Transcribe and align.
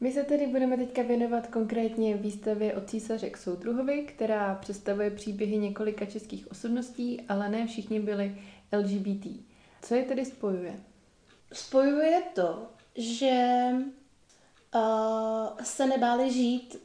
My 0.00 0.12
se 0.12 0.24
tedy 0.24 0.46
budeme 0.46 0.76
teďka 0.76 1.02
věnovat 1.02 1.46
konkrétně 1.46 2.16
výstavě 2.16 2.74
od 2.74 2.90
císaře 2.90 3.30
k 3.30 3.36
soudruhovi, 3.36 4.02
která 4.02 4.54
představuje 4.54 5.10
příběhy 5.10 5.58
několika 5.58 6.04
českých 6.04 6.50
osobností, 6.50 7.20
ale 7.28 7.48
ne 7.48 7.66
všichni 7.66 8.00
byli 8.00 8.38
LGBT. 8.72 9.26
Co 9.82 9.94
je 9.94 10.02
tedy 10.02 10.24
spojuje? 10.24 10.80
Spojuje 11.52 12.22
to, 12.34 12.68
že 12.94 13.70
uh, 14.74 15.62
se 15.62 15.86
nebáli 15.86 16.32
žít 16.32 16.76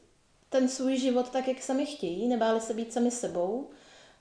ten 0.50 0.70
svůj 0.70 0.98
život 0.98 1.30
tak, 1.30 1.48
jak 1.48 1.62
sami 1.62 1.86
chtějí, 1.86 2.28
nebáli 2.28 2.62
se 2.62 2.74
být 2.74 2.94
sami 2.94 3.12
sebou. 3.12 3.70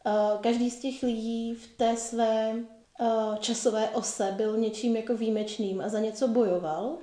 Uh, 0.06 0.40
každý 0.40 0.70
z 0.70 0.80
těch 0.80 1.02
lidí 1.02 1.54
v 1.54 1.66
té 1.76 1.96
své 1.96 2.54
uh, 3.00 3.36
časové 3.36 3.90
ose 3.90 4.34
byl 4.36 4.56
něčím 4.56 4.96
jako 4.96 5.16
výjimečným 5.16 5.80
a 5.80 5.88
za 5.88 5.98
něco 6.00 6.28
bojoval. 6.28 6.98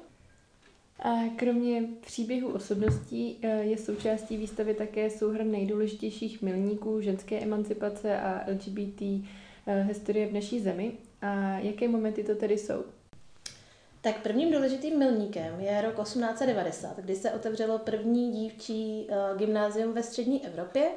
A 1.00 1.10
kromě 1.36 1.84
příběhu 2.02 2.54
osobností 2.54 3.38
je 3.62 3.78
součástí 3.78 4.38
výstavy 4.38 4.74
také 4.74 5.10
souhrn 5.10 5.52
nejdůležitějších 5.52 6.42
milníků 6.42 7.02
ženské 7.02 7.40
emancipace 7.40 8.20
a 8.20 8.46
LGBT 8.52 9.02
historie 9.84 10.28
v 10.28 10.34
naší 10.34 10.60
zemi. 10.60 10.92
A 11.22 11.60
jaké 11.60 11.88
momenty 11.88 12.24
to 12.24 12.36
tedy 12.36 12.58
jsou? 12.58 12.84
Tak 14.02 14.22
prvním 14.22 14.52
důležitým 14.52 15.00
milníkem 15.00 15.60
je 15.60 15.82
rok 15.82 16.04
1890, 16.04 16.98
kdy 17.00 17.16
se 17.16 17.32
otevřelo 17.32 17.80
první 17.80 18.32
dívčí 18.32 19.08
uh, 19.10 19.38
gymnázium 19.38 19.94
ve 19.94 20.04
střední 20.04 20.46
Evropě. 20.46 20.90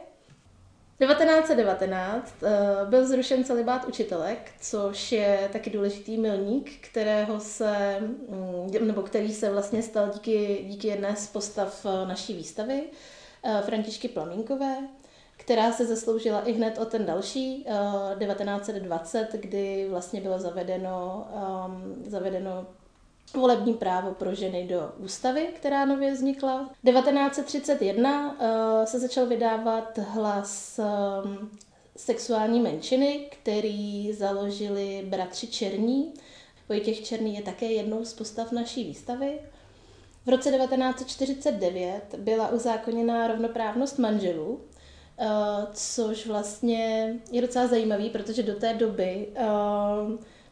1919 1.01 2.35
uh, 2.43 2.49
eh, 2.49 2.87
byl 2.87 3.07
zrušen 3.07 3.45
celibát 3.45 3.85
učitelek, 3.89 4.53
což 4.61 5.13
je 5.13 5.49
taky 5.53 5.71
důležitý 5.71 6.19
milník, 6.19 6.71
kterého 6.81 7.41
se, 7.41 7.99
um, 8.27 8.87
nebo 8.87 9.03
který 9.03 9.33
se 9.33 9.51
vlastně 9.51 9.83
stal 9.83 10.11
díky, 10.15 10.65
díky 10.69 10.89
jedné 10.89 11.17
z 11.17 11.27
postav 11.27 11.85
uh, 11.85 12.09
naší 12.09 12.35
výstavy, 12.35 12.83
uh, 13.45 13.61
Františky 13.61 14.09
Plamínkové 14.09 14.77
která 15.37 15.73
se 15.73 15.87
zasloužila 15.87 16.41
i 16.41 16.53
hned 16.53 16.79
o 16.79 16.85
ten 16.85 17.07
další, 17.07 17.65
uh, 17.69 18.19
1920, 18.19 19.29
kdy 19.33 19.87
vlastně 19.91 20.21
bylo 20.21 20.39
zavedeno, 20.39 21.27
um, 21.67 21.95
zavedeno 22.07 22.67
volební 23.35 23.75
právo 23.75 24.15
pro 24.15 24.35
ženy 24.35 24.67
do 24.67 24.93
ústavy, 24.99 25.49
která 25.57 25.85
nově 25.85 26.13
vznikla. 26.13 26.71
1931 26.85 28.33
uh, 28.33 28.85
se 28.85 29.01
začal 29.01 29.27
vydávat 29.27 29.99
hlas 29.99 30.81
um, 31.25 31.51
sexuální 31.97 32.61
menšiny, 32.61 33.29
který 33.31 34.13
založili 34.13 35.05
bratři 35.09 35.47
Černí. 35.47 36.15
Vojtěch 36.69 37.05
Černý 37.05 37.37
je 37.37 37.43
také 37.43 37.67
jednou 37.67 38.05
z 38.05 38.15
postav 38.15 38.53
naší 38.53 38.85
výstavy. 38.85 39.39
V 40.27 40.29
roce 40.29 40.51
1949 40.51 42.15
byla 42.19 42.49
uzákoněná 42.49 43.27
rovnoprávnost 43.27 43.99
manželů, 43.99 44.49
uh, 44.51 45.27
což 45.73 46.27
vlastně 46.27 47.15
je 47.31 47.43
docela 47.43 47.67
zajímavý, 47.67 48.11
protože 48.11 48.43
do 48.43 48.55
té 48.55 48.75
doby 48.75 49.29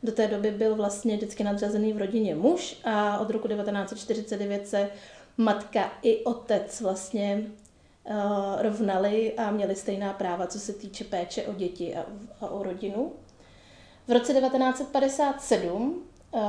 do 0.03 0.13
té 0.13 0.27
doby 0.27 0.51
byl 0.51 0.75
vlastně 0.75 1.17
vždycky 1.17 1.45
nadřazený 1.45 1.93
v 1.93 1.99
rodině 1.99 2.35
muž 2.35 2.81
a 2.85 3.19
od 3.19 3.31
roku 3.31 3.49
1949 3.49 4.69
se 4.69 4.91
matka 5.37 5.93
i 6.03 6.25
otec 6.25 6.81
vlastně 6.81 7.43
uh, 8.05 8.63
rovnali 8.63 9.35
a 9.37 9.51
měli 9.51 9.77
stejná 9.77 10.13
práva, 10.13 10.47
co 10.47 10.61
se 10.61 10.73
týče 10.73 11.05
péče 11.05 11.43
o 11.43 11.55
děti 11.55 11.97
a, 11.97 12.07
a 12.41 12.49
o 12.49 12.63
rodinu. 12.63 13.13
V 14.09 14.13
roce 14.13 14.35
1957 14.35 16.03
uh, 16.31 16.41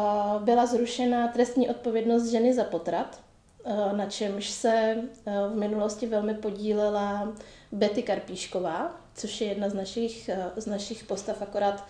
byla 0.43 0.65
zrušena 0.65 1.27
trestní 1.27 1.69
odpovědnost 1.69 2.25
ženy 2.25 2.53
za 2.53 2.63
potrat, 2.63 3.21
uh, 3.63 3.93
na 3.93 4.05
čemž 4.05 4.49
se 4.49 4.97
v 5.25 5.55
minulosti 5.55 6.07
velmi 6.07 6.33
podílela 6.33 7.33
Betty 7.71 8.03
Karpíšková, 8.03 9.01
což 9.15 9.41
je 9.41 9.47
jedna 9.47 9.69
z 9.69 9.73
našich, 9.73 10.29
z 10.55 10.65
našich 10.65 11.03
postav, 11.03 11.41
akorát 11.41 11.85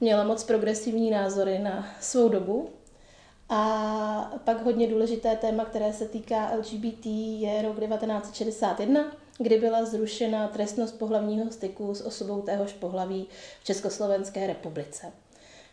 měla 0.00 0.24
moc 0.24 0.44
progresivní 0.44 1.10
názory 1.10 1.58
na 1.58 1.86
svou 2.00 2.28
dobu. 2.28 2.70
A 3.48 4.32
pak 4.44 4.64
hodně 4.64 4.86
důležité 4.86 5.36
téma, 5.36 5.64
které 5.64 5.92
se 5.92 6.08
týká 6.08 6.50
LGBT, 6.56 7.06
je 7.40 7.62
rok 7.62 7.80
1961, 7.80 9.16
kdy 9.38 9.58
byla 9.58 9.84
zrušena 9.84 10.48
trestnost 10.48 10.98
pohlavního 10.98 11.50
styku 11.50 11.94
s 11.94 12.06
osobou 12.06 12.42
téhož 12.42 12.72
pohlaví 12.72 13.28
v 13.60 13.64
Československé 13.64 14.46
republice. 14.46 15.12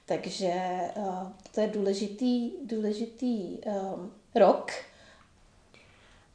Takže 0.05 0.53
uh, 0.95 1.27
to 1.55 1.61
je 1.61 1.67
důležitý, 1.67 2.51
důležitý 2.63 3.57
um, 3.57 4.11
rok. 4.35 4.71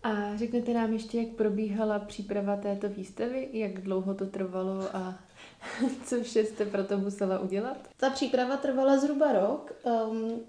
A 0.04 0.36
řeknete 0.36 0.74
nám 0.74 0.92
ještě, 0.92 1.18
jak 1.18 1.28
probíhala 1.28 1.98
příprava 1.98 2.56
této 2.56 2.88
výstavy, 2.88 3.48
jak 3.52 3.80
dlouho 3.80 4.14
to 4.14 4.26
trvalo 4.26 4.96
a 4.96 5.18
Co 6.04 6.22
vše 6.22 6.44
jste 6.44 6.66
pro 6.66 6.84
to 6.84 6.98
musela 6.98 7.38
udělat? 7.38 7.76
Ta 7.96 8.10
příprava 8.10 8.56
trvala 8.56 8.98
zhruba 8.98 9.32
rok. 9.32 9.72
Um, 10.08 10.40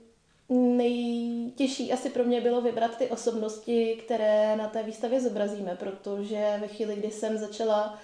nejtěžší 0.77 1.93
asi 1.93 2.09
pro 2.09 2.23
mě 2.23 2.41
bylo 2.41 2.61
vybrat 2.61 2.97
ty 2.97 3.07
osobnosti, 3.07 4.01
které 4.05 4.55
na 4.55 4.67
té 4.67 4.83
výstavě 4.83 5.21
zobrazíme, 5.21 5.75
protože 5.79 6.57
ve 6.61 6.67
chvíli, 6.67 6.95
kdy 6.95 7.11
jsem 7.11 7.37
začala 7.37 7.99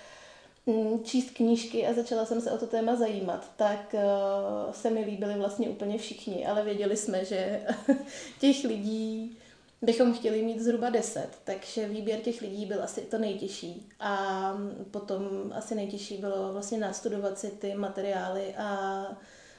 mm, 0.66 1.04
číst 1.04 1.32
knížky 1.32 1.88
a 1.88 1.94
začala 1.94 2.26
jsem 2.26 2.42
se 2.42 2.52
o 2.52 2.58
to 2.58 2.68
téma 2.68 2.96
zajímat, 2.96 3.52
tak 3.56 3.96
uh, 3.96 4.74
se 4.74 4.90
mi 4.90 5.06
líbili 5.06 5.34
vlastně 5.34 5.70
úplně 5.70 5.98
všichni, 5.98 6.46
ale 6.46 6.64
věděli 6.64 6.98
jsme, 6.98 7.26
že 7.26 7.62
těch 8.40 8.64
lidí 8.64 9.38
bychom 9.82 10.14
chtěli 10.14 10.42
mít 10.42 10.60
zhruba 10.60 10.90
10, 10.90 11.30
takže 11.44 11.88
výběr 11.88 12.20
těch 12.20 12.42
lidí 12.42 12.66
byl 12.66 12.84
asi 12.84 13.02
to 13.02 13.18
nejtěžší. 13.18 13.90
A 14.00 14.54
potom 14.92 15.54
asi 15.56 15.76
nejtěžší 15.76 16.18
bylo 16.18 16.54
vlastně 16.54 16.78
nastudovat 16.78 17.40
si 17.40 17.48
ty 17.48 17.76
materiály 17.76 18.56
a 18.58 19.04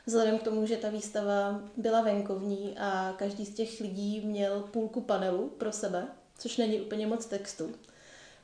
vzhledem 0.06 0.38
k 0.38 0.42
tomu, 0.42 0.66
že 0.66 0.76
ta 0.76 0.88
výstava 0.88 1.62
byla 1.76 2.00
venkovní 2.00 2.76
a 2.78 3.14
každý 3.18 3.46
z 3.46 3.54
těch 3.54 3.80
lidí 3.80 4.20
měl 4.20 4.60
půlku 4.60 5.00
panelu 5.00 5.48
pro 5.48 5.72
sebe, 5.72 6.06
což 6.38 6.56
není 6.56 6.80
úplně 6.80 7.06
moc 7.06 7.26
textu, 7.26 7.70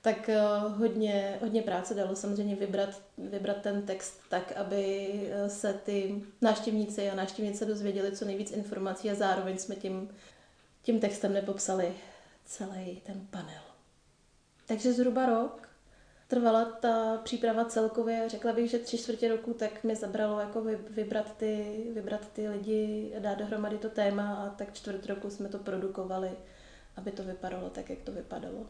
tak 0.02 0.28
eh, 0.28 0.40
hodně, 0.76 1.38
hodně 1.40 1.62
práce 1.62 1.94
dalo 1.94 2.16
samozřejmě 2.16 2.56
vybrat, 2.56 3.02
vybrat 3.18 3.56
ten 3.56 3.82
text 3.82 4.20
tak, 4.28 4.52
aby 4.52 5.10
eh, 5.32 5.48
se 5.48 5.72
ty 5.84 6.22
návštěvníci 6.42 7.10
a 7.10 7.14
návštěvnice 7.14 7.64
dozvěděli 7.64 8.16
co 8.16 8.24
nejvíc 8.24 8.50
informací 8.50 9.10
a 9.10 9.14
zároveň 9.14 9.58
jsme 9.58 9.74
tím 9.74 10.08
tím 10.82 11.00
textem 11.00 11.32
nepopsali 11.32 11.94
celý 12.44 13.02
ten 13.06 13.26
panel. 13.30 13.62
Takže 14.66 14.92
zhruba 14.92 15.26
rok 15.26 15.68
trvala 16.28 16.64
ta 16.64 17.16
příprava 17.24 17.64
celkově, 17.64 18.24
řekla 18.26 18.52
bych, 18.52 18.70
že 18.70 18.78
tři 18.78 18.98
čtvrtě 18.98 19.28
roku, 19.28 19.54
tak 19.54 19.84
mi 19.84 19.96
zabralo 19.96 20.40
jako 20.40 20.62
vybrat 20.90 21.36
ty, 21.36 21.84
vybrat 21.94 22.28
ty 22.32 22.48
lidi, 22.48 23.12
dát 23.18 23.38
dohromady 23.38 23.78
to 23.78 23.90
téma 23.90 24.34
a 24.34 24.50
tak 24.50 24.74
čtvrt 24.74 25.06
roku 25.06 25.30
jsme 25.30 25.48
to 25.48 25.58
produkovali, 25.58 26.30
aby 26.96 27.10
to 27.10 27.22
vypadalo 27.22 27.70
tak, 27.70 27.90
jak 27.90 27.98
to 27.98 28.12
vypadalo. 28.12 28.66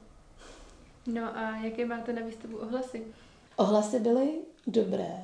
No 1.07 1.37
a 1.39 1.57
jaké 1.57 1.87
máte 1.87 2.13
na 2.13 2.23
výstavu 2.23 2.57
ohlasy? 2.57 3.05
Ohlasy 3.57 4.01
byly 4.01 4.39
dobré. 4.67 5.23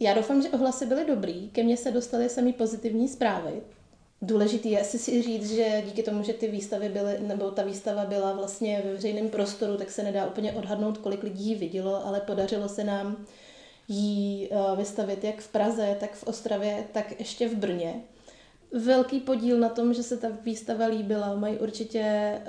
Já 0.00 0.14
doufám, 0.14 0.42
že 0.42 0.48
ohlasy 0.48 0.86
byly 0.86 1.04
dobrý. 1.04 1.50
Ke 1.50 1.62
mně 1.62 1.76
se 1.76 1.90
dostaly 1.90 2.28
samý 2.28 2.52
pozitivní 2.52 3.08
zprávy, 3.08 3.62
Důležité 4.26 4.68
je 4.68 4.80
asi 4.80 4.98
si 4.98 5.22
říct, 5.22 5.50
že 5.50 5.82
díky 5.86 6.02
tomu, 6.02 6.22
že 6.22 6.32
ty 6.32 6.48
výstavy 6.48 6.88
byly, 6.88 7.20
nebo 7.20 7.50
ta 7.50 7.62
výstava 7.62 8.04
byla 8.04 8.32
vlastně 8.32 8.82
ve 8.84 8.92
veřejném 8.92 9.28
prostoru, 9.28 9.76
tak 9.76 9.90
se 9.90 10.02
nedá 10.02 10.26
úplně 10.26 10.52
odhadnout, 10.52 10.98
kolik 10.98 11.22
lidí 11.22 11.48
ji 11.48 11.54
vidělo, 11.54 12.06
ale 12.06 12.20
podařilo 12.20 12.68
se 12.68 12.84
nám 12.84 13.26
ji 13.88 14.48
eh, 14.50 14.76
vystavit 14.76 15.24
jak 15.24 15.40
v 15.40 15.48
Praze, 15.48 15.96
tak 16.00 16.14
v 16.14 16.22
Ostravě, 16.22 16.84
tak 16.92 17.18
ještě 17.18 17.48
v 17.48 17.54
Brně. 17.54 18.02
Velký 18.72 19.20
podíl 19.20 19.58
na 19.58 19.68
tom, 19.68 19.94
že 19.94 20.02
se 20.02 20.16
ta 20.16 20.28
výstava 20.44 20.86
líbila, 20.86 21.34
mají 21.34 21.58
určitě 21.58 22.00
eh, 22.00 22.44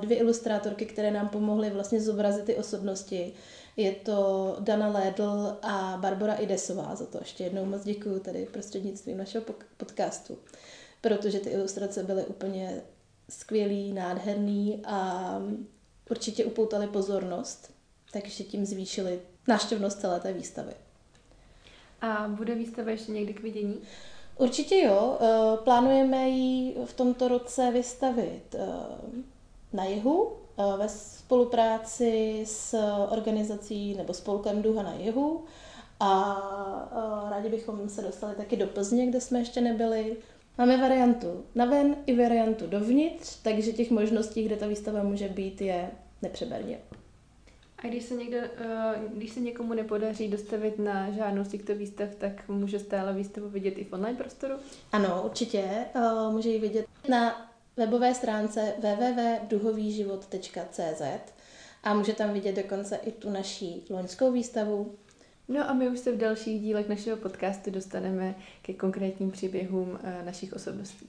dvě 0.00 0.16
ilustrátorky, 0.16 0.86
které 0.86 1.10
nám 1.10 1.28
pomohly 1.28 1.70
vlastně 1.70 2.00
zobrazit 2.00 2.44
ty 2.44 2.56
osobnosti. 2.56 3.32
Je 3.76 3.92
to 3.92 4.56
Dana 4.60 4.88
Lédl 4.88 5.56
a 5.62 5.98
Barbara 6.00 6.34
Idesová, 6.34 6.94
za 6.94 7.06
to 7.06 7.18
ještě 7.18 7.44
jednou 7.44 7.64
moc 7.64 7.84
děkuji 7.84 8.18
tady 8.20 8.48
prostřednictvím 8.52 9.18
našeho 9.18 9.44
podcastu 9.76 10.38
protože 11.00 11.40
ty 11.40 11.50
ilustrace 11.50 12.02
byly 12.02 12.24
úplně 12.24 12.82
skvělý, 13.28 13.92
nádherný 13.92 14.82
a 14.84 15.30
určitě 16.10 16.44
upoutali 16.44 16.86
pozornost, 16.86 17.72
takže 18.12 18.44
tím 18.44 18.66
zvýšili 18.66 19.20
návštěvnost 19.48 20.00
celé 20.00 20.20
té 20.20 20.32
výstavy. 20.32 20.72
A 22.00 22.28
bude 22.28 22.54
výstava 22.54 22.90
ještě 22.90 23.12
někdy 23.12 23.34
k 23.34 23.42
vidění? 23.42 23.80
Určitě 24.36 24.78
jo. 24.78 25.18
Eh, 25.20 25.56
plánujeme 25.56 26.28
ji 26.28 26.76
v 26.84 26.92
tomto 26.92 27.28
roce 27.28 27.70
vystavit 27.70 28.54
eh, 28.54 28.66
na 29.72 29.84
jihu 29.84 30.32
eh, 30.32 30.76
ve 30.76 30.88
spolupráci 30.88 32.42
s 32.46 32.74
organizací 33.10 33.94
nebo 33.94 34.14
spolkem 34.14 34.62
Duha 34.62 34.82
na 34.82 34.94
jihu 34.94 35.44
a 36.00 37.26
rádi 37.30 37.48
bychom 37.48 37.88
se 37.88 38.02
dostali 38.02 38.34
taky 38.34 38.56
do 38.56 38.66
Plzně, 38.66 39.06
kde 39.06 39.20
jsme 39.20 39.38
ještě 39.38 39.60
nebyli 39.60 40.16
Máme 40.58 40.76
variantu 40.76 41.44
na 41.54 41.64
ven 41.64 41.96
i 42.06 42.16
variantu 42.16 42.66
dovnitř, 42.66 43.36
takže 43.42 43.72
těch 43.72 43.90
možností, 43.90 44.44
kde 44.44 44.56
ta 44.56 44.66
výstava 44.66 45.02
může 45.02 45.28
být, 45.28 45.60
je 45.60 45.90
nepřeberně. 46.22 46.78
A 47.78 47.86
když 47.86 48.04
se, 48.04 48.14
někdo, 48.14 48.36
eh, 48.36 48.50
když 49.14 49.32
se 49.32 49.40
někomu 49.40 49.74
nepodaří 49.74 50.28
dostavit 50.28 50.78
na 50.78 51.10
žádnou 51.10 51.44
z 51.44 51.48
těchto 51.48 51.74
výstav, 51.74 52.08
tak 52.18 52.48
může 52.48 52.78
stále 52.78 53.12
výstavu 53.12 53.48
vidět 53.48 53.78
i 53.78 53.84
v 53.84 53.92
online 53.92 54.18
prostoru? 54.18 54.54
Ano, 54.92 55.22
určitě. 55.24 55.64
Eh, 55.94 56.00
může 56.30 56.48
ji 56.48 56.58
vidět 56.58 56.86
na 57.08 57.50
webové 57.76 58.14
stránce 58.14 58.74
www.duhovýživot.cz 58.78 61.02
a 61.82 61.94
může 61.94 62.12
tam 62.12 62.32
vidět 62.32 62.56
dokonce 62.56 62.96
i 62.96 63.12
tu 63.12 63.30
naší 63.30 63.84
loňskou 63.90 64.32
výstavu. 64.32 64.94
No 65.50 65.70
a 65.70 65.72
my 65.72 65.88
už 65.88 65.98
se 65.98 66.12
v 66.12 66.18
dalších 66.18 66.60
dílech 66.60 66.88
našeho 66.88 67.16
podcastu 67.16 67.70
dostaneme 67.70 68.34
ke 68.62 68.74
konkrétním 68.74 69.30
příběhům 69.30 69.98
eh, 70.02 70.22
našich 70.24 70.52
osobností. 70.52 71.08